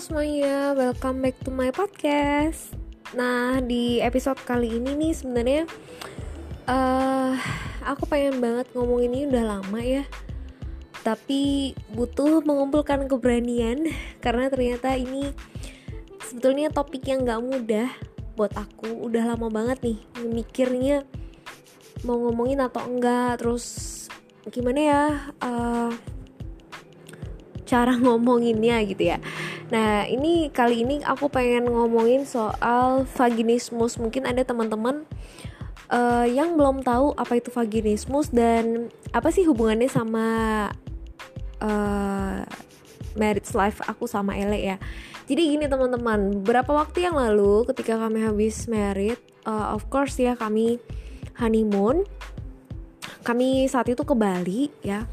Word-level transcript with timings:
semuanya, 0.00 0.72
welcome 0.72 1.20
back 1.20 1.36
to 1.44 1.52
my 1.52 1.68
podcast. 1.68 2.72
Nah, 3.12 3.60
di 3.60 4.00
episode 4.00 4.40
kali 4.48 4.80
ini 4.80 4.96
nih 4.96 5.12
sebenarnya 5.12 5.68
uh, 6.64 7.36
aku 7.84 8.08
pengen 8.08 8.40
banget 8.40 8.64
ngomong 8.72 9.04
ini 9.04 9.28
udah 9.28 9.44
lama 9.60 9.80
ya. 9.84 10.08
Tapi 11.04 11.76
butuh 11.92 12.40
mengumpulkan 12.40 13.12
keberanian 13.12 13.92
karena 14.24 14.48
ternyata 14.48 14.96
ini 14.96 15.36
sebetulnya 16.24 16.72
topik 16.72 17.04
yang 17.04 17.28
gak 17.28 17.44
mudah 17.44 17.92
buat 18.40 18.56
aku. 18.56 19.04
Udah 19.04 19.36
lama 19.36 19.52
banget 19.52 19.84
nih 19.84 19.98
mikirnya 20.24 21.04
mau 22.08 22.16
ngomongin 22.16 22.64
atau 22.64 22.88
enggak, 22.88 23.36
terus 23.36 24.08
gimana 24.48 24.80
ya? 24.80 25.04
Uh, 25.44 25.92
cara 27.68 27.94
ngomonginnya 28.02 28.80
gitu 28.88 29.12
ya. 29.12 29.20
Nah, 29.70 30.02
ini 30.10 30.50
kali 30.50 30.82
ini 30.82 30.98
aku 31.06 31.30
pengen 31.30 31.70
ngomongin 31.70 32.26
soal 32.26 33.06
vaginismus. 33.06 34.02
Mungkin 34.02 34.26
ada 34.26 34.42
teman-teman 34.42 35.06
uh, 35.94 36.26
yang 36.26 36.58
belum 36.58 36.82
tahu 36.82 37.14
apa 37.14 37.38
itu 37.38 37.54
vaginismus 37.54 38.34
dan 38.34 38.90
apa 39.14 39.30
sih 39.30 39.46
hubungannya 39.46 39.86
sama 39.86 40.26
uh, 41.62 42.42
marriage 43.14 43.54
life 43.54 43.78
aku 43.86 44.10
sama 44.10 44.34
Ele 44.34 44.58
ya. 44.74 44.76
Jadi 45.30 45.54
gini 45.54 45.70
teman-teman, 45.70 46.42
beberapa 46.42 46.74
waktu 46.74 47.06
yang 47.06 47.14
lalu 47.14 47.62
ketika 47.70 47.94
kami 47.94 48.26
habis 48.26 48.66
married, 48.66 49.22
uh, 49.46 49.70
of 49.70 49.86
course 49.86 50.18
ya 50.18 50.34
kami 50.34 50.82
honeymoon. 51.38 52.02
Kami 53.22 53.70
saat 53.70 53.86
itu 53.86 54.02
ke 54.02 54.18
Bali 54.18 54.72
ya 54.82 55.06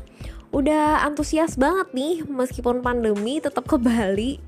udah 0.58 1.06
antusias 1.06 1.54
banget 1.54 1.94
nih 1.94 2.26
meskipun 2.26 2.82
pandemi 2.82 3.38
tetap 3.38 3.70
ke 3.70 3.78
Bali 3.78 4.42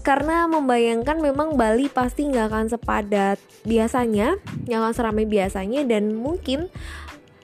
karena 0.00 0.48
membayangkan 0.48 1.20
memang 1.22 1.54
Bali 1.54 1.86
pasti 1.92 2.26
nggak 2.26 2.46
akan 2.50 2.66
sepadat 2.72 3.36
biasanya, 3.68 4.40
nggak 4.64 4.80
akan 4.80 4.94
seramai 4.96 5.28
biasanya 5.28 5.84
dan 5.84 6.16
mungkin 6.16 6.72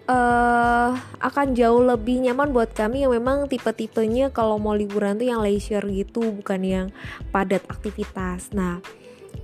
uh, 0.08 0.96
akan 1.20 1.52
jauh 1.52 1.84
lebih 1.84 2.24
nyaman 2.24 2.56
buat 2.56 2.72
kami 2.72 3.04
yang 3.04 3.12
memang 3.12 3.46
tipe-tipenya 3.52 4.32
kalau 4.32 4.56
mau 4.56 4.72
liburan 4.72 5.20
tuh 5.20 5.28
yang 5.28 5.44
leisure 5.44 5.84
gitu, 5.84 6.32
bukan 6.32 6.60
yang 6.64 6.86
padat 7.28 7.60
aktivitas. 7.68 8.48
Nah, 8.56 8.80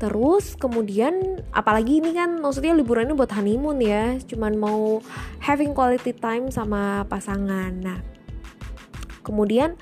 terus 0.00 0.56
kemudian 0.56 1.44
apalagi 1.52 2.00
ini 2.00 2.16
kan 2.16 2.40
maksudnya 2.40 2.72
liburannya 2.72 3.12
buat 3.12 3.28
honeymoon 3.28 3.84
ya, 3.84 4.16
cuman 4.24 4.56
mau 4.56 5.04
having 5.44 5.76
quality 5.76 6.16
time 6.16 6.48
sama 6.48 7.04
pasangan. 7.12 7.76
Nah, 7.76 8.11
kemudian 9.22 9.78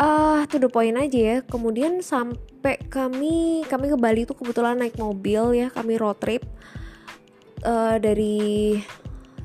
uh, 0.00 0.46
to 0.48 0.56
the 0.56 0.70
point 0.70 0.96
aja 0.96 1.18
ya. 1.18 1.36
Kemudian 1.44 2.00
sampai 2.00 2.80
kami 2.88 3.66
kami 3.66 3.86
ke 3.92 3.96
Bali 3.98 4.24
itu 4.24 4.34
kebetulan 4.34 4.80
naik 4.80 4.96
mobil 4.96 5.54
ya 5.54 5.68
kami 5.68 6.00
road 6.00 6.18
trip 6.18 6.42
uh, 7.66 7.96
dari 8.00 8.78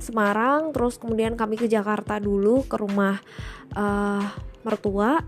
Semarang 0.03 0.75
terus 0.75 0.99
kemudian 0.99 1.39
kami 1.39 1.55
ke 1.55 1.63
Jakarta 1.71 2.19
dulu 2.19 2.67
ke 2.67 2.75
rumah 2.75 3.19
uh, 3.75 4.23
mertua. 4.67 5.23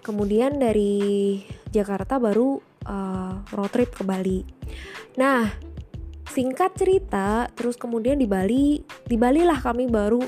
Kemudian 0.00 0.56
dari 0.56 1.40
Jakarta 1.72 2.16
baru 2.16 2.60
uh, 2.88 3.44
road 3.52 3.72
trip 3.72 3.96
ke 3.96 4.02
Bali. 4.04 4.44
Nah 5.16 5.69
singkat 6.30 6.72
cerita 6.78 7.50
terus 7.58 7.74
kemudian 7.74 8.16
di 8.16 8.30
Bali 8.30 8.80
di 9.04 9.16
Bali 9.18 9.42
lah 9.42 9.58
kami 9.58 9.90
baru 9.90 10.22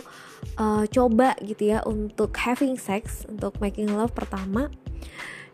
uh, 0.58 0.84
coba 0.90 1.38
gitu 1.40 1.72
ya 1.72 1.80
untuk 1.86 2.34
having 2.34 2.74
sex 2.76 3.24
untuk 3.30 3.56
making 3.62 3.92
love 3.94 4.12
pertama. 4.12 4.68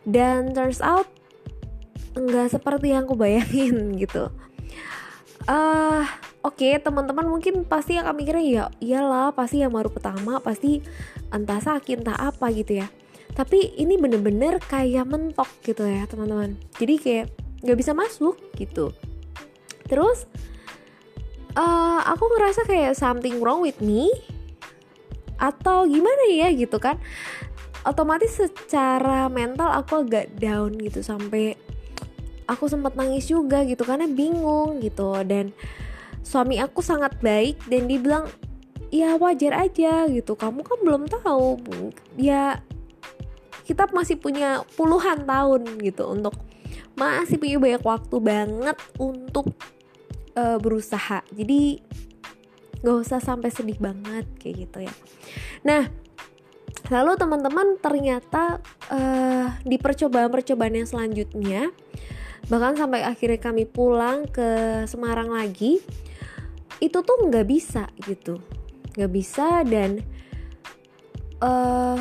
Dan 0.08 0.56
turns 0.56 0.80
out 0.80 1.06
nggak 2.16 2.50
seperti 2.50 2.96
yang 2.96 3.04
aku 3.04 3.14
bayangin 3.14 3.92
gitu. 4.02 4.32
Uh, 5.48 6.04
oke 6.44 6.60
okay, 6.60 6.76
teman-teman 6.80 7.24
mungkin 7.24 7.64
pasti 7.64 7.96
akan 7.96 8.12
mikirnya 8.12 8.44
ya 8.44 8.64
iyalah 8.84 9.32
pasti 9.32 9.64
yang 9.64 9.72
baru 9.72 9.88
pertama 9.88 10.44
pasti 10.44 10.84
entah 11.32 11.60
sakit 11.60 12.04
entah 12.04 12.18
apa 12.18 12.48
gitu 12.52 12.80
ya. 12.84 12.88
Tapi 13.36 13.78
ini 13.78 13.94
bener-bener 14.00 14.58
kayak 14.58 15.06
mentok 15.06 15.48
gitu 15.62 15.86
ya 15.86 16.08
teman-teman. 16.10 16.58
Jadi 16.80 16.94
kayak 16.98 17.26
nggak 17.62 17.78
bisa 17.78 17.92
masuk 17.94 18.38
gitu 18.54 18.94
terus 19.88 20.28
uh, 21.58 22.00
aku 22.06 22.24
ngerasa 22.36 22.62
kayak 22.68 22.94
something 22.94 23.42
wrong 23.42 23.64
with 23.64 23.78
me? 23.82 24.12
Atau 25.38 25.86
gimana 25.90 26.30
ya 26.30 26.50
gitu 26.54 26.78
kan? 26.78 26.98
Otomatis 27.86 28.36
secara 28.36 29.30
mental 29.30 29.70
aku 29.70 30.04
agak 30.04 30.34
down 30.36 30.74
gitu 30.76 31.00
sampai 31.00 31.54
aku 32.50 32.66
sempat 32.66 32.98
nangis 32.98 33.30
juga 33.30 33.62
gitu 33.64 33.86
karena 33.86 34.06
bingung 34.06 34.82
gitu. 34.82 35.14
Dan 35.26 35.54
suami 36.22 36.58
aku 36.58 36.82
sangat 36.82 37.16
baik 37.22 37.58
dan 37.70 37.86
dia 37.86 37.98
bilang 38.02 38.24
ya 38.90 39.14
wajar 39.16 39.54
aja 39.56 40.10
gitu. 40.10 40.34
Kamu 40.34 40.66
kan 40.66 40.78
belum 40.82 41.02
tahu. 41.06 41.60
Ya 42.18 42.60
kita 43.62 43.84
masih 43.92 44.16
punya 44.16 44.64
puluhan 44.74 45.28
tahun 45.28 45.78
gitu 45.84 46.08
untuk 46.08 46.34
masih 46.98 47.38
punya 47.38 47.62
banyak 47.62 47.84
waktu 47.84 48.16
banget 48.18 48.78
untuk 48.98 49.54
uh, 50.38 50.58
berusaha. 50.62 51.26
Jadi 51.34 51.82
gak 52.78 52.96
usah 53.02 53.18
sampai 53.18 53.50
sedih 53.50 53.78
banget 53.82 54.26
kayak 54.38 54.54
gitu 54.70 54.78
ya. 54.86 54.94
Nah 55.66 55.90
lalu 56.88 57.18
teman-teman 57.18 57.76
ternyata 57.82 58.62
uh, 58.88 59.46
di 59.66 59.76
percobaan-percobaan 59.76 60.78
yang 60.78 60.88
selanjutnya 60.88 61.74
bahkan 62.48 62.78
sampai 62.78 63.04
akhirnya 63.04 63.42
kami 63.42 63.68
pulang 63.68 64.24
ke 64.30 64.80
Semarang 64.88 65.28
lagi 65.28 65.82
itu 66.78 66.98
tuh 67.02 67.26
nggak 67.26 67.46
bisa 67.50 67.90
gitu. 68.06 68.38
Nggak 68.94 69.12
bisa 69.12 69.66
dan 69.66 70.00
uh, 71.42 71.98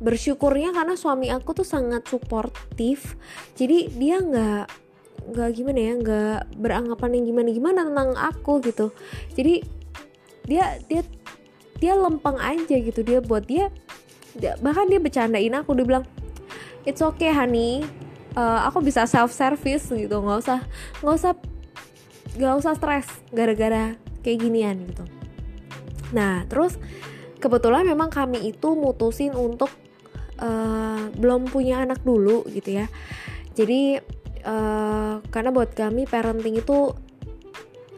bersyukurnya 0.00 0.74
karena 0.74 0.96
suami 0.96 1.28
aku 1.30 1.52
tuh 1.62 1.68
sangat 1.68 2.08
suportif. 2.08 3.14
Jadi 3.54 3.92
dia 3.94 4.18
nggak 4.18 4.83
nggak 5.30 5.50
gimana 5.56 5.78
ya 5.80 5.92
nggak 5.96 6.40
beranggapan 6.60 7.10
yang 7.16 7.24
gimana 7.32 7.48
gimana 7.52 7.80
tentang 7.88 8.10
aku 8.18 8.52
gitu. 8.64 8.86
Jadi 9.32 9.64
dia 10.44 10.76
dia 10.88 11.02
dia 11.80 11.92
lempeng 11.96 12.36
aja 12.36 12.76
gitu. 12.76 13.00
Dia 13.00 13.24
buat 13.24 13.44
dia, 13.48 13.72
dia 14.36 14.56
bahkan 14.60 14.88
dia 14.88 15.00
bercandain 15.00 15.54
aku. 15.56 15.72
Dia 15.76 15.86
bilang 15.86 16.04
it's 16.84 17.00
okay 17.00 17.32
honey. 17.32 17.84
Uh, 18.34 18.66
aku 18.66 18.82
bisa 18.82 19.06
self 19.06 19.30
service 19.30 19.88
gitu. 19.88 20.16
Nggak 20.20 20.38
usah 20.44 20.60
nggak 21.00 21.14
usah 21.14 21.32
nggak 22.34 22.54
usah 22.60 22.72
stres 22.74 23.08
gara-gara 23.30 23.94
kayak 24.26 24.38
ginian 24.42 24.76
gitu. 24.90 25.04
Nah 26.12 26.42
terus 26.50 26.76
kebetulan 27.38 27.86
memang 27.86 28.10
kami 28.10 28.50
itu 28.50 28.74
mutusin 28.74 29.36
untuk 29.36 29.70
uh, 30.40 31.12
belum 31.14 31.46
punya 31.46 31.84
anak 31.84 32.02
dulu 32.02 32.42
gitu 32.50 32.80
ya. 32.82 32.86
Jadi 33.54 34.02
uh, 34.44 35.24
karena 35.32 35.50
buat 35.50 35.72
kami 35.72 36.06
parenting 36.06 36.60
itu 36.60 36.92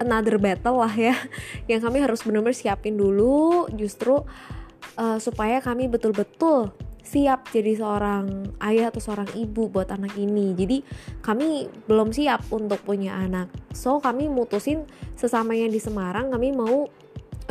another 0.00 0.40
battle 0.40 0.80
lah 0.80 0.94
ya. 0.94 1.14
Yang 1.70 1.80
kami 1.90 1.98
harus 2.02 2.20
benar-benar 2.22 2.56
siapin 2.56 2.96
dulu 2.96 3.68
justru 3.74 4.22
uh, 4.96 5.18
supaya 5.18 5.60
kami 5.60 5.90
betul-betul 5.90 6.72
siap 7.06 7.54
jadi 7.54 7.78
seorang 7.78 8.50
ayah 8.66 8.90
atau 8.90 8.98
seorang 8.98 9.30
ibu 9.38 9.70
buat 9.70 9.90
anak 9.94 10.18
ini. 10.18 10.58
Jadi 10.58 10.82
kami 11.22 11.70
belum 11.86 12.10
siap 12.10 12.50
untuk 12.50 12.82
punya 12.82 13.14
anak. 13.14 13.46
So 13.70 14.02
kami 14.02 14.26
mutusin 14.26 14.82
sesamanya 15.14 15.70
di 15.70 15.78
Semarang 15.78 16.34
kami 16.34 16.50
mau 16.50 16.90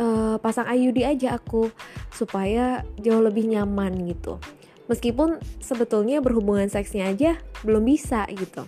uh, 0.00 0.36
pasang 0.40 0.68
IUD 0.68 1.08
aja 1.08 1.40
aku 1.40 1.72
supaya 2.12 2.84
jauh 3.00 3.24
lebih 3.24 3.48
nyaman 3.48 3.96
gitu 4.08 4.36
meskipun 4.86 5.38
sebetulnya 5.58 6.22
berhubungan 6.22 6.70
seksnya 6.70 7.10
aja 7.10 7.38
belum 7.62 7.86
bisa 7.86 8.26
gitu. 8.30 8.66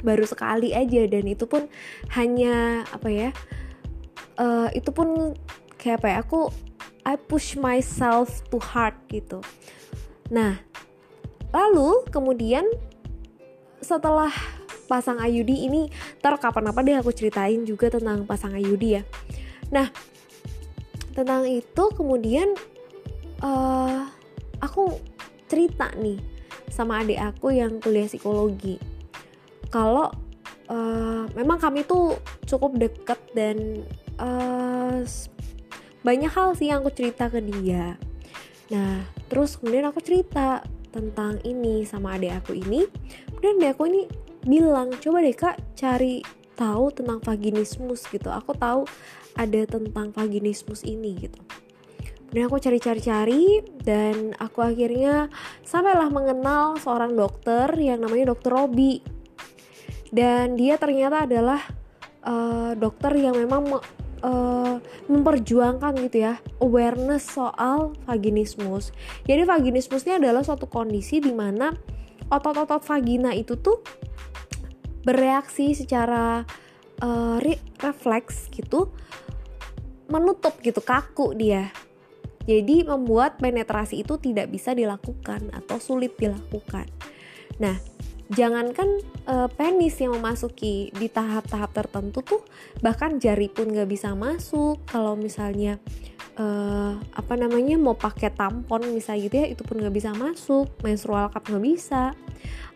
Baru 0.00 0.24
sekali 0.24 0.72
aja 0.72 1.04
dan 1.04 1.24
itu 1.28 1.44
pun 1.44 1.68
hanya 2.16 2.88
apa 2.88 3.08
ya 3.12 3.30
uh, 4.40 4.68
itu 4.72 4.88
pun 4.92 5.36
kayak 5.76 6.00
apa 6.00 6.06
ya 6.08 6.16
aku 6.24 6.40
I 7.04 7.16
push 7.16 7.56
myself 7.56 8.44
too 8.48 8.60
hard 8.60 8.96
gitu. 9.08 9.44
Nah 10.32 10.60
lalu 11.50 12.06
kemudian 12.08 12.64
setelah 13.80 14.30
pasang 14.86 15.18
Ayudi 15.22 15.66
ini 15.66 15.88
ntar 16.20 16.36
kapan 16.36 16.70
apa 16.70 16.80
deh 16.84 16.96
aku 16.98 17.14
ceritain 17.14 17.64
juga 17.64 17.88
tentang 17.88 18.28
pasang 18.28 18.56
Ayudi 18.56 19.00
ya. 19.00 19.02
Nah 19.72 19.88
tentang 21.16 21.44
itu 21.48 21.84
kemudian 21.96 22.54
uh, 23.42 24.19
cerita 25.50 25.90
nih 25.98 26.22
sama 26.70 27.02
adik 27.02 27.18
aku 27.18 27.50
yang 27.50 27.82
kuliah 27.82 28.06
psikologi. 28.06 28.78
Kalau 29.74 30.14
uh, 30.70 31.26
memang 31.34 31.58
kami 31.58 31.82
tuh 31.82 32.14
cukup 32.46 32.78
deket 32.78 33.18
dan 33.34 33.82
uh, 34.22 35.02
banyak 36.06 36.30
hal 36.30 36.54
sih 36.54 36.70
yang 36.70 36.86
aku 36.86 36.94
cerita 36.94 37.26
ke 37.26 37.42
dia. 37.42 37.98
Nah 38.70 39.02
terus 39.26 39.58
kemudian 39.58 39.90
aku 39.90 39.98
cerita 39.98 40.62
tentang 40.94 41.42
ini 41.42 41.82
sama 41.82 42.14
adik 42.14 42.46
aku 42.46 42.54
ini. 42.54 42.86
Dan 43.42 43.58
adik 43.58 43.74
aku 43.74 43.90
ini 43.90 44.06
bilang 44.46 44.94
coba 45.02 45.18
deh 45.20 45.34
kak 45.34 45.58
cari 45.74 46.22
tahu 46.54 46.94
tentang 46.94 47.18
vaginismus 47.18 48.06
gitu. 48.06 48.30
Aku 48.30 48.54
tahu 48.54 48.86
ada 49.34 49.60
tentang 49.66 50.14
vaginismus 50.14 50.86
ini 50.86 51.26
gitu 51.26 51.42
dan 52.30 52.46
aku 52.46 52.56
cari-cari-cari 52.62 53.62
dan 53.82 54.34
aku 54.38 54.62
akhirnya 54.62 55.26
sampailah 55.66 56.08
mengenal 56.08 56.78
seorang 56.78 57.14
dokter 57.18 57.70
yang 57.78 58.02
namanya 58.02 58.30
dokter 58.34 58.54
Robi 58.54 59.02
dan 60.10 60.58
dia 60.58 60.78
ternyata 60.78 61.26
adalah 61.26 61.62
uh, 62.26 62.74
dokter 62.74 63.14
yang 63.18 63.34
memang 63.38 63.78
uh, 64.22 64.74
memperjuangkan 65.06 65.92
gitu 66.08 66.26
ya 66.26 66.34
awareness 66.58 67.30
soal 67.30 67.94
vaginismus. 68.04 68.90
Jadi 69.24 69.42
vaginismus 69.46 70.04
ini 70.06 70.22
adalah 70.22 70.42
suatu 70.42 70.66
kondisi 70.66 71.22
di 71.22 71.30
mana 71.30 71.72
otot-otot 72.30 72.82
vagina 72.84 73.34
itu 73.34 73.58
tuh 73.58 73.82
bereaksi 75.06 75.72
secara 75.72 76.44
uh, 77.00 77.36
re 77.40 77.56
refleks 77.80 78.52
gitu 78.52 78.92
menutup 80.10 80.58
gitu 80.60 80.82
kaku 80.82 81.32
dia. 81.38 81.70
Jadi 82.48 82.88
membuat 82.88 83.36
penetrasi 83.36 84.00
itu 84.00 84.16
tidak 84.16 84.48
bisa 84.48 84.72
dilakukan 84.72 85.52
atau 85.52 85.76
sulit 85.76 86.16
dilakukan. 86.16 86.88
Nah, 87.60 87.76
jangankan 88.32 88.88
uh, 89.28 89.48
penis 89.52 90.00
yang 90.00 90.16
memasuki 90.16 90.88
di 90.96 91.12
tahap-tahap 91.12 91.70
tertentu 91.74 92.24
tuh 92.24 92.42
bahkan 92.80 93.20
jari 93.20 93.52
pun 93.52 93.68
nggak 93.68 93.90
bisa 93.90 94.16
masuk. 94.16 94.80
Kalau 94.88 95.20
misalnya 95.20 95.76
uh, 96.40 96.96
apa 97.12 97.34
namanya 97.36 97.76
mau 97.76 97.92
pakai 97.92 98.32
tampon 98.32 98.88
misalnya 98.88 99.20
gitu 99.28 99.36
ya 99.36 99.46
itu 99.52 99.62
pun 99.66 99.76
nggak 99.76 99.94
bisa 99.94 100.10
masuk. 100.16 100.72
Menstrual 100.80 101.28
cup 101.28 101.44
nggak 101.44 101.64
bisa. 101.64 102.16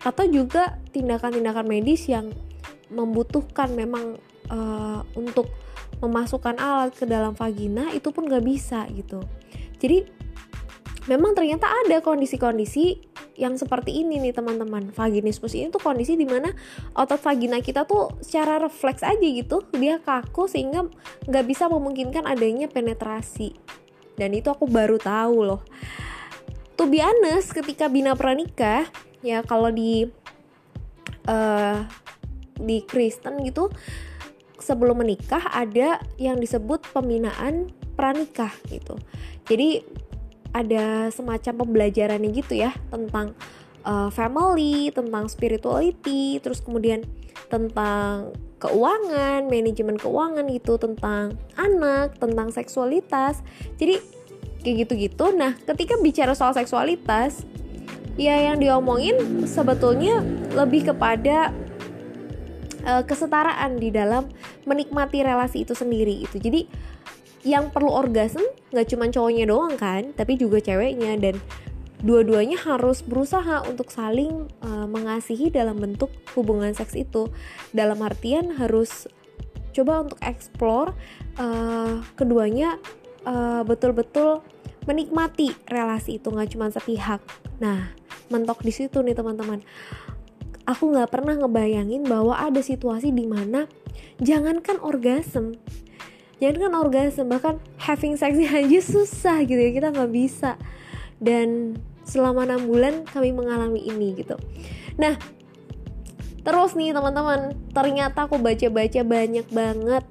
Atau 0.05 0.28
juga 0.28 0.76
tindakan-tindakan 0.93 1.64
medis 1.64 2.05
yang 2.05 2.28
membutuhkan 2.93 3.72
memang 3.72 4.20
uh, 4.52 5.00
untuk 5.16 5.49
memasukkan 6.05 6.61
alat 6.61 6.93
ke 6.93 7.08
dalam 7.08 7.32
vagina 7.32 7.88
itu 7.96 8.12
pun 8.12 8.28
nggak 8.28 8.44
bisa 8.44 8.84
gitu 8.93 9.25
jadi 9.84 10.08
memang 11.04 11.36
ternyata 11.36 11.69
ada 11.69 12.00
kondisi-kondisi 12.00 13.12
yang 13.36 13.60
seperti 13.60 14.00
ini 14.00 14.16
nih 14.16 14.32
teman-teman. 14.32 14.88
Vaginismus 14.96 15.52
ini 15.52 15.69
tuh 15.69 15.82
kondisi 15.84 16.16
di 16.16 16.25
mana 16.25 16.48
otot 16.96 17.20
vagina 17.20 17.60
kita 17.60 17.84
tuh 17.84 18.16
secara 18.25 18.56
refleks 18.56 19.04
aja 19.04 19.20
gitu 19.20 19.60
dia 19.76 20.00
kaku 20.00 20.48
sehingga 20.48 20.88
nggak 21.28 21.44
bisa 21.44 21.69
memungkinkan 21.69 22.25
adanya 22.25 22.64
penetrasi. 22.72 23.52
Dan 24.16 24.32
itu 24.32 24.48
aku 24.48 24.64
baru 24.64 24.96
tahu 24.96 25.36
loh. 25.44 25.60
To 26.80 26.88
be 26.88 27.04
honest 27.04 27.52
ketika 27.52 27.92
Bina 27.92 28.16
Pranika 28.16 28.88
ya 29.20 29.44
kalau 29.44 29.69
di 29.69 30.08
uh, 31.28 31.78
di 32.56 32.80
Kristen 32.87 33.42
gitu 33.44 33.69
sebelum 34.62 35.04
menikah 35.04 35.52
ada 35.52 36.00
yang 36.16 36.40
disebut 36.40 36.80
pembinaan 36.94 37.69
pranikah 37.96 38.52
gitu 38.69 38.99
jadi 39.46 39.82
ada 40.55 41.11
semacam 41.11 41.67
pembelajarannya 41.67 42.31
gitu 42.31 42.55
ya 42.55 42.70
tentang 42.88 43.35
uh, 43.82 44.08
family, 44.14 44.94
tentang 44.94 45.26
spirituality, 45.26 46.38
terus 46.38 46.62
kemudian 46.62 47.02
tentang 47.50 48.32
keuangan, 48.58 49.50
manajemen 49.50 50.00
keuangan 50.00 50.46
gitu, 50.49 50.81
tentang 50.81 51.37
anak, 51.58 52.17
tentang 52.17 52.49
seksualitas. 52.50 53.44
Jadi 53.76 54.00
kayak 54.64 54.88
gitu-gitu. 54.88 55.35
Nah, 55.37 55.58
ketika 55.58 56.00
bicara 56.00 56.32
soal 56.32 56.56
seksualitas, 56.56 57.44
ya 58.17 58.49
yang 58.49 58.62
diomongin 58.62 59.44
sebetulnya 59.44 60.25
lebih 60.56 60.88
kepada 60.94 61.52
uh, 62.88 63.02
kesetaraan 63.05 63.76
di 63.76 63.93
dalam 63.93 64.31
menikmati 64.64 65.20
relasi 65.20 65.69
itu 65.69 65.76
sendiri 65.76 66.25
itu. 66.25 66.40
Jadi 66.40 66.70
yang 67.44 67.69
perlu 67.69 67.93
orgasme 67.93 68.44
nggak 68.73 68.88
cuma 68.91 69.06
cowoknya 69.12 69.44
doang 69.46 69.76
kan 69.76 70.17
tapi 70.17 70.41
juga 70.41 70.58
ceweknya. 70.58 71.14
Dan 71.20 71.38
dua-duanya 72.05 72.61
harus 72.61 73.00
berusaha 73.00 73.64
untuk 73.64 73.88
saling 73.88 74.49
uh, 74.61 74.88
mengasihi 74.88 75.49
dalam 75.52 75.76
bentuk 75.81 76.12
hubungan 76.37 76.73
seks 76.73 76.96
itu. 76.96 77.29
Dalam 77.70 78.00
artian 78.05 78.56
harus 78.56 79.08
coba 79.76 80.05
untuk 80.08 80.19
explore 80.25 80.96
uh, 81.37 82.00
keduanya 82.17 82.81
uh, 83.29 83.64
betul-betul 83.64 84.40
menikmati 84.85 85.52
relasi 85.69 86.20
itu 86.20 86.29
nggak 86.29 86.56
cuma 86.56 86.69
sepihak. 86.69 87.20
Nah 87.61 87.93
mentok 88.29 88.64
di 88.64 88.73
situ 88.73 89.00
nih 89.00 89.17
teman-teman. 89.17 89.61
Aku 90.64 90.93
nggak 90.97 91.12
pernah 91.12 91.37
ngebayangin 91.37 92.08
bahwa 92.08 92.40
ada 92.40 92.64
situasi 92.64 93.12
di 93.12 93.29
mana 93.29 93.69
jangankan 94.17 94.81
orgasme 94.81 95.61
jangan 96.38 96.69
kan 96.69 96.72
orgasme 96.78 97.26
bahkan 97.26 97.56
having 97.78 98.14
sex 98.19 98.36
aja 98.50 98.81
susah 98.81 99.42
gitu 99.44 99.58
ya 99.58 99.70
kita 99.75 99.88
nggak 99.94 100.12
bisa. 100.12 100.58
Dan 101.22 101.78
selama 102.04 102.44
enam 102.44 102.69
bulan 102.69 102.94
kami 103.08 103.32
mengalami 103.32 103.81
ini 103.84 104.19
gitu. 104.19 104.36
Nah 105.00 105.16
terus 106.44 106.76
nih 106.76 106.92
teman-teman 106.92 107.56
ternyata 107.72 108.28
aku 108.28 108.36
baca-baca 108.36 109.00
banyak 109.00 109.46
banget 109.48 110.04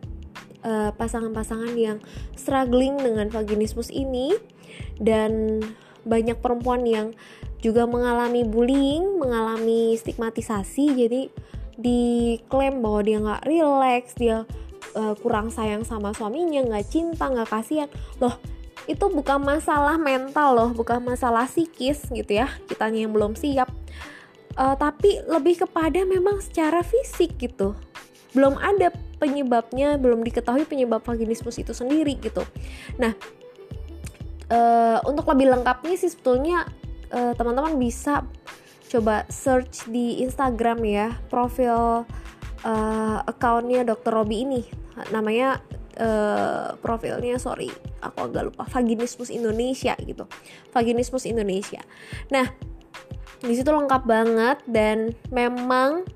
eh, 0.66 0.92
pasangan-pasangan 0.96 1.74
yang 1.78 1.98
struggling 2.34 2.98
dengan 3.00 3.30
vaginismus 3.30 3.94
ini. 3.94 4.34
Dan 4.98 5.62
banyak 6.04 6.40
perempuan 6.44 6.84
yang 6.84 7.16
juga 7.64 7.88
mengalami 7.88 8.44
bullying, 8.44 9.24
mengalami 9.24 9.96
stigmatisasi, 9.96 10.86
jadi 11.00 11.22
diklaim 11.80 12.84
bahwa 12.84 13.02
dia 13.02 13.18
nggak 13.24 13.44
relax, 13.48 14.04
dia 14.20 14.44
uh, 14.96 15.14
kurang 15.20 15.50
sayang 15.50 15.86
sama 15.86 16.14
suaminya 16.16 16.64
nggak 16.64 16.86
cinta 16.90 17.30
nggak 17.30 17.50
kasihan. 17.50 17.90
Loh 18.18 18.38
itu 18.84 19.06
bukan 19.08 19.40
masalah 19.40 19.96
mental 19.96 20.60
loh 20.60 20.70
bukan 20.76 21.00
masalah 21.00 21.48
psikis 21.48 22.04
gitu 22.12 22.28
ya 22.28 22.52
kitanya 22.68 23.08
yang 23.08 23.14
belum 23.14 23.34
siap. 23.38 23.70
Uh, 24.54 24.78
tapi 24.78 25.18
lebih 25.26 25.66
kepada 25.66 26.06
memang 26.06 26.38
secara 26.42 26.86
fisik 26.86 27.38
gitu. 27.42 27.74
Belum 28.34 28.58
ada 28.58 28.94
penyebabnya 29.18 29.98
belum 29.98 30.22
diketahui 30.26 30.66
penyebab 30.66 31.02
vaginismus 31.02 31.58
itu 31.62 31.74
sendiri 31.74 32.18
gitu. 32.22 32.46
Nah 32.98 33.14
uh, 34.52 35.00
untuk 35.10 35.26
lebih 35.32 35.54
lengkapnya 35.54 35.96
sih 35.98 36.12
sebetulnya 36.12 36.70
teman 37.14 37.38
teman-teman 37.38 37.78
bisa 37.78 38.26
coba 38.90 39.26
search 39.30 39.86
di 39.90 40.22
Instagram 40.26 40.82
ya 40.82 41.14
profil 41.30 42.10
uh, 42.64 43.20
accountnya 43.28 43.84
Dr. 43.88 44.12
Robi 44.12 44.44
ini. 44.48 44.62
Namanya 45.12 45.60
uh, 46.00 46.76
profilnya 46.80 47.38
sorry 47.38 47.70
aku 48.00 48.32
agak 48.32 48.52
lupa. 48.52 48.64
Vaginismus 48.68 49.30
Indonesia 49.30 49.94
gitu. 50.00 50.26
Vaginismus 50.72 51.28
Indonesia. 51.30 51.84
Nah 52.32 52.48
di 53.44 53.54
situ 53.54 53.68
lengkap 53.68 54.04
banget 54.08 54.58
dan 54.68 55.12
memang 55.28 56.08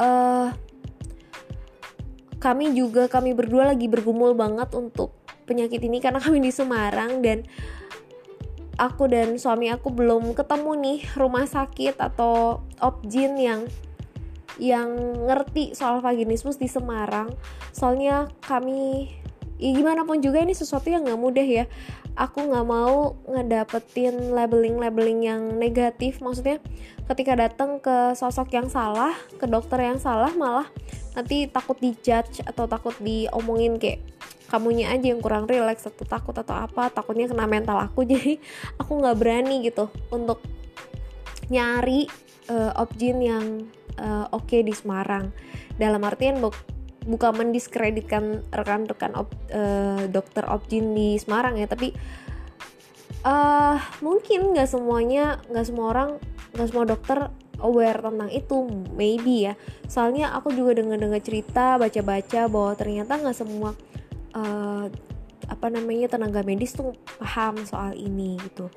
uh, 0.00 0.48
kami 2.40 2.72
juga 2.72 3.08
kami 3.08 3.36
berdua 3.36 3.72
lagi 3.72 3.88
bergumul 3.88 4.32
banget 4.32 4.72
untuk 4.72 5.12
penyakit 5.44 5.80
ini 5.84 6.00
karena 6.00 6.20
kami 6.20 6.40
di 6.40 6.52
Semarang 6.52 7.20
dan 7.20 7.44
aku 8.76 9.08
dan 9.08 9.40
suami 9.40 9.72
aku 9.72 9.88
belum 9.88 10.36
ketemu 10.36 10.70
nih 10.80 11.00
rumah 11.16 11.48
sakit 11.48 11.96
atau 11.96 12.60
opjin 12.80 13.36
yang 13.40 13.60
yang 14.56 14.88
ngerti 15.28 15.76
soal 15.76 16.00
vaginismus 16.00 16.56
di 16.56 16.68
Semarang. 16.68 17.32
Soalnya 17.72 18.30
kami 18.44 19.12
ya 19.56 19.72
gimana 19.72 20.04
pun 20.04 20.20
juga 20.20 20.44
ini 20.44 20.52
sesuatu 20.52 20.88
yang 20.88 21.04
nggak 21.04 21.20
mudah 21.20 21.46
ya. 21.46 21.64
Aku 22.16 22.48
nggak 22.48 22.64
mau 22.64 23.20
ngedapetin 23.28 24.32
labeling 24.32 24.80
labeling 24.80 25.20
yang 25.28 25.42
negatif. 25.60 26.24
Maksudnya 26.24 26.60
ketika 27.08 27.36
datang 27.36 27.78
ke 27.80 28.16
sosok 28.16 28.52
yang 28.56 28.68
salah 28.72 29.12
ke 29.36 29.44
dokter 29.44 29.78
yang 29.84 30.00
salah 30.00 30.32
malah 30.32 30.66
nanti 31.12 31.48
takut 31.48 31.76
dijudge 31.80 32.44
atau 32.44 32.68
takut 32.68 32.92
diomongin 33.00 33.80
kayak 33.80 34.04
kamunya 34.46 34.94
aja 34.94 35.10
yang 35.10 35.20
kurang 35.20 35.44
rileks 35.50 35.86
atau 35.90 36.06
takut 36.06 36.34
atau 36.34 36.54
apa 36.54 36.88
takutnya 36.88 37.28
kena 37.28 37.44
mental 37.44 37.76
aku. 37.76 38.06
Jadi 38.10 38.40
aku 38.80 38.96
nggak 38.96 39.16
berani 39.20 39.60
gitu 39.64 39.92
untuk 40.08 40.40
nyari 41.46 42.10
uh, 42.50 42.74
objin 42.80 43.22
yang 43.22 43.44
uh, 44.00 44.26
oke 44.32 44.48
okay 44.48 44.60
di 44.62 44.72
Semarang. 44.72 45.32
Dalam 45.76 46.00
artian 46.04 46.40
bu 46.40 46.52
bukan 47.06 47.38
mendiskreditkan 47.38 48.42
rekan-rekan 48.50 49.14
op, 49.14 49.30
uh, 49.54 50.10
dokter 50.10 50.42
objin 50.50 50.90
di 50.90 51.14
Semarang 51.22 51.54
ya 51.54 51.70
tapi 51.70 51.94
uh, 53.22 53.78
mungkin 54.02 54.50
nggak 54.50 54.66
semuanya 54.66 55.38
nggak 55.46 55.66
semua 55.70 55.86
orang 55.94 56.10
nggak 56.50 56.66
semua 56.66 56.84
dokter 56.84 57.18
aware 57.60 58.00
tentang 58.04 58.30
itu 58.32 58.56
maybe 58.92 59.48
ya. 59.48 59.54
Soalnya 59.88 60.36
aku 60.36 60.52
juga 60.52 60.76
dengar-dengar 60.76 61.22
cerita 61.24 61.80
baca-baca 61.80 62.50
bahwa 62.50 62.72
ternyata 62.76 63.16
nggak 63.16 63.36
semua 63.36 63.72
uh, 64.36 64.86
apa 65.46 65.66
namanya 65.70 66.10
tenaga 66.10 66.42
medis 66.42 66.74
tuh 66.74 66.92
paham 67.22 67.62
soal 67.64 67.94
ini 67.94 68.36
gitu. 68.50 68.68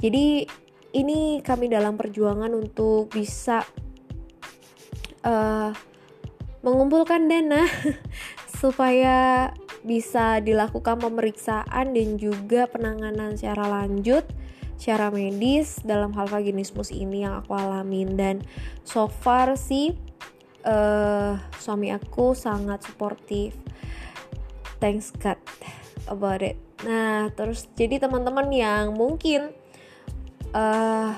Jadi 0.00 0.48
ini 0.94 1.42
kami 1.42 1.66
dalam 1.66 1.98
perjuangan 1.98 2.50
untuk 2.54 3.10
bisa 3.10 3.66
uh, 5.24 5.72
mengumpulkan 6.64 7.26
dana 7.26 7.66
supaya 8.60 9.50
bisa 9.84 10.40
dilakukan 10.40 10.96
pemeriksaan 10.96 11.92
dan 11.92 12.16
juga 12.16 12.64
penanganan 12.64 13.36
secara 13.36 13.68
lanjut 13.68 14.24
secara 14.80 15.08
medis 15.08 15.80
dalam 15.84 16.12
hal 16.16 16.28
vaginismus 16.28 16.92
ini 16.92 17.24
yang 17.24 17.40
aku 17.40 17.56
alamin. 17.56 18.16
Dan 18.16 18.36
so 18.84 19.08
far 19.08 19.56
sih 19.56 19.96
uh, 20.64 21.36
suami 21.60 21.92
aku 21.92 22.32
sangat 22.36 22.84
suportif 22.84 23.54
thanks 24.80 25.12
God 25.16 25.40
about 26.08 26.44
it. 26.44 26.60
Nah 26.84 27.32
terus 27.32 27.68
jadi 27.72 28.00
teman-teman 28.02 28.48
yang 28.52 28.92
mungkin 28.92 29.52
uh, 30.52 31.16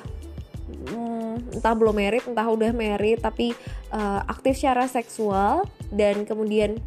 entah 1.54 1.74
belum 1.78 1.94
merit 1.94 2.26
entah 2.26 2.46
udah 2.46 2.74
merit 2.74 3.22
tapi 3.22 3.54
uh, 3.94 4.20
aktif 4.26 4.58
secara 4.58 4.90
seksual 4.90 5.62
dan 5.94 6.26
kemudian 6.26 6.78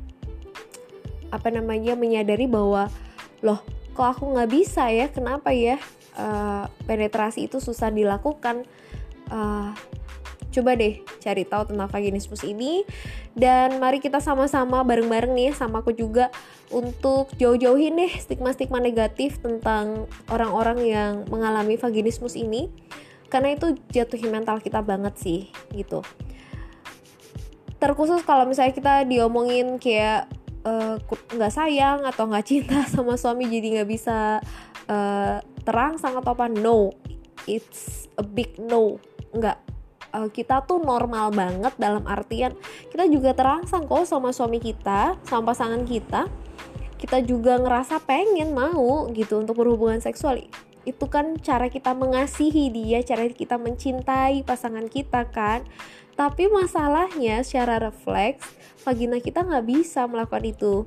apa 1.29 1.53
namanya 1.53 1.93
menyadari 1.95 2.49
bahwa 2.49 2.91
loh 3.39 3.61
kok 3.99 4.15
aku 4.15 4.31
nggak 4.31 4.49
bisa 4.51 4.87
ya? 4.87 5.11
Kenapa 5.11 5.51
ya 5.51 5.75
uh, 6.15 6.71
penetrasi 6.87 7.51
itu 7.51 7.59
susah 7.59 7.91
dilakukan? 7.91 8.63
Uh, 9.27 9.75
coba 10.49 10.73
deh 10.73 11.05
cari 11.21 11.45
tahu 11.45 11.75
tentang 11.75 11.91
vaginismus 11.91 12.47
ini. 12.47 12.87
Dan 13.35 13.77
mari 13.83 13.99
kita 13.99 14.23
sama-sama 14.23 14.81
bareng-bareng 14.87 15.35
nih 15.35 15.51
sama 15.51 15.83
aku 15.83 15.91
juga 15.91 16.31
untuk 16.73 17.29
jauh-jauhin 17.35 17.99
deh 17.99 18.13
stigma-stigma 18.19 18.79
negatif 18.79 19.43
tentang 19.43 20.07
orang-orang 20.31 20.79
yang 20.87 21.13
mengalami 21.27 21.75
vaginismus 21.75 22.39
ini 22.39 22.71
karena 23.29 23.55
itu 23.55 23.77
jatuhin 23.93 24.33
mental 24.33 24.59
kita 24.59 24.81
banget 24.81 25.15
sih 25.21 25.39
gitu. 25.71 26.01
Terkhusus 27.79 28.25
kalau 28.27 28.43
misalnya 28.43 28.75
kita 28.75 29.07
diomongin 29.07 29.79
kayak 29.79 30.27
Eh, 30.59 30.95
nggak 31.39 31.51
uh, 31.51 31.55
sayang 31.55 32.03
atau 32.03 32.27
nggak 32.27 32.43
cinta 32.43 32.83
sama 32.93 33.15
suami 33.15 33.47
jadi 33.47 33.79
nggak 33.79 33.89
bisa 33.89 34.43
uh, 34.91 35.39
terangsang 35.63 36.19
atau 36.19 36.35
apa 36.35 36.51
no. 36.51 36.91
It's 37.47 38.11
a 38.19 38.23
big 38.27 38.59
no. 38.59 38.99
Nggak 39.31 39.57
uh, 40.11 40.27
kita 40.27 40.67
tuh 40.67 40.83
normal 40.83 41.31
banget 41.31 41.71
dalam 41.79 42.03
artian 42.03 42.59
kita 42.91 43.07
juga 43.07 43.31
terangsang 43.31 43.87
kok 43.87 44.03
sama 44.03 44.35
suami 44.35 44.59
kita 44.59 45.15
sama 45.23 45.55
pasangan 45.55 45.87
kita. 45.87 46.27
Kita 46.99 47.23
juga 47.23 47.55
ngerasa 47.55 48.03
pengen 48.03 48.51
mau 48.51 49.07
gitu 49.15 49.39
untuk 49.39 49.63
berhubungan 49.63 50.03
seksual 50.03 50.43
itu 50.89 51.05
kan 51.05 51.37
cara 51.39 51.69
kita 51.69 51.93
mengasihi 51.93 52.73
dia 52.73 53.05
cara 53.05 53.29
kita 53.29 53.61
mencintai 53.61 54.41
pasangan 54.41 54.89
kita 54.89 55.29
kan 55.29 55.63
tapi 56.19 56.51
masalahnya 56.51 57.39
secara 57.47 57.79
refleks 57.79 58.43
vagina 58.83 59.23
kita 59.23 59.39
nggak 59.39 59.63
bisa 59.63 60.03
melakukan 60.03 60.43
itu. 60.43 60.83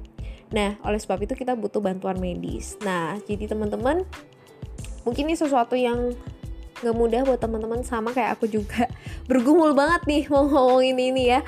Nah, 0.53 0.77
oleh 0.85 1.01
sebab 1.01 1.25
itu 1.25 1.33
kita 1.33 1.57
butuh 1.57 1.81
bantuan 1.81 2.21
medis. 2.21 2.77
Nah, 2.85 3.17
jadi 3.25 3.49
teman-teman, 3.49 4.05
mungkin 5.09 5.33
ini 5.33 5.33
sesuatu 5.33 5.73
yang 5.73 6.13
nggak 6.85 6.97
mudah 6.99 7.25
buat 7.25 7.41
teman-teman 7.41 7.81
sama 7.81 8.13
kayak 8.13 8.37
aku 8.37 8.45
juga 8.45 8.93
bergumul 9.31 9.73
banget 9.73 10.05
nih 10.05 10.23
mau 10.29 10.45
ngomongin 10.45 11.01
ini 11.01 11.33
ya. 11.33 11.41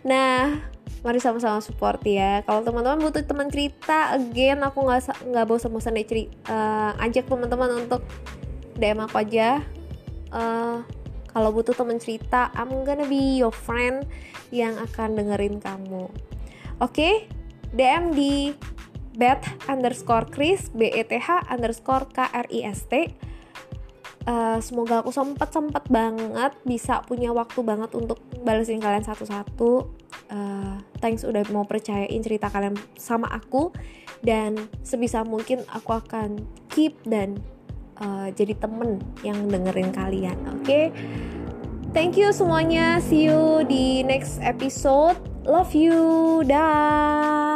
Nah, 0.00 0.64
mari 1.00 1.18
sama-sama 1.18 1.64
support 1.64 2.00
ya. 2.04 2.44
Kalau 2.44 2.60
teman-teman 2.60 3.00
butuh 3.00 3.24
teman 3.24 3.48
cerita, 3.48 4.12
again 4.12 4.60
aku 4.60 4.84
nggak 4.84 5.24
nggak 5.32 5.46
bosan-bosan 5.48 5.96
deh 5.96 6.06
cerita, 6.06 6.32
uh, 6.52 6.92
ajak 7.00 7.24
teman-teman 7.28 7.88
untuk 7.88 8.04
DM 8.76 9.00
aku 9.04 9.16
aja. 9.20 9.64
Uh, 10.30 10.84
kalau 11.30 11.54
butuh 11.54 11.72
temen 11.72 12.02
cerita, 12.02 12.50
I'm 12.58 12.82
gonna 12.82 13.06
be 13.06 13.38
your 13.38 13.54
friend 13.54 14.04
yang 14.50 14.74
akan 14.76 15.14
dengerin 15.14 15.62
kamu. 15.62 16.10
Oke, 16.80 16.90
okay? 16.90 17.14
DM 17.70 18.12
di 18.12 18.50
bet 19.14 19.42
underscore 19.70 20.26
Chris 20.30 20.70
B 20.74 20.90
E 20.90 21.02
T 21.06 21.18
H 21.18 21.46
underscore 21.50 22.10
K 22.10 22.26
R 22.30 22.46
I 22.50 22.60
S 22.66 22.86
T. 22.90 23.10
Uh, 24.28 24.60
semoga 24.60 25.00
aku 25.00 25.10
sempet 25.10 25.48
sempet 25.48 25.88
banget 25.88 26.52
bisa 26.68 27.00
punya 27.08 27.32
waktu 27.32 27.64
banget 27.64 27.90
untuk 27.96 28.20
balesin 28.44 28.78
kalian 28.82 29.06
satu-satu. 29.06 29.88
Uh, 30.30 30.69
thanks 31.00 31.26
udah 31.26 31.42
mau 31.50 31.64
percayain 31.66 32.20
cerita 32.22 32.52
kalian 32.52 32.76
sama 32.94 33.26
aku. 33.32 33.72
Dan 34.20 34.68
sebisa 34.84 35.24
mungkin 35.24 35.64
aku 35.72 35.96
akan 35.96 36.44
keep 36.68 36.94
dan 37.08 37.40
uh, 37.98 38.28
jadi 38.30 38.52
temen 38.60 39.00
yang 39.24 39.48
dengerin 39.48 39.90
kalian 39.90 40.36
oke? 40.46 40.62
Okay? 40.62 40.92
thank 41.90 42.14
you 42.14 42.30
semuanya. 42.30 43.02
See 43.02 43.26
you 43.26 43.66
di 43.66 44.06
next 44.06 44.38
episode. 44.42 45.18
Love 45.42 45.74
you. 45.74 46.42
Dah 46.46 47.49